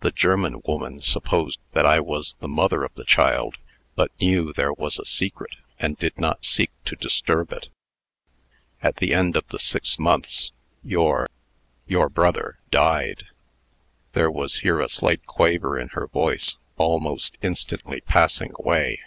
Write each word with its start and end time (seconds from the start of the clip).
The 0.00 0.10
German 0.10 0.60
woman 0.66 1.00
supposed 1.02 1.60
that 1.70 1.86
I 1.86 2.00
was 2.00 2.34
the 2.40 2.48
mother 2.48 2.82
of 2.82 2.92
the 2.94 3.04
child, 3.04 3.58
but 3.94 4.10
knew 4.20 4.52
there 4.52 4.72
was 4.72 4.98
a 4.98 5.04
secret, 5.04 5.52
and 5.78 5.96
did 5.96 6.18
not 6.18 6.44
seek 6.44 6.72
to 6.86 6.96
disturb 6.96 7.52
it. 7.52 7.68
At 8.82 8.96
the 8.96 9.14
end 9.14 9.36
of 9.36 9.46
the 9.46 9.60
six 9.60 10.00
months, 10.00 10.50
your 10.82 11.28
your 11.86 12.08
brother 12.08 12.58
died." 12.72 13.28
(There 14.14 14.32
was 14.32 14.62
here 14.62 14.80
a 14.80 14.88
slight 14.88 15.26
quaver 15.26 15.78
in 15.78 15.90
her 15.90 16.08
voice, 16.08 16.56
almost 16.76 17.38
instantly 17.40 18.00
passing 18.00 18.50
away.) 18.58 19.00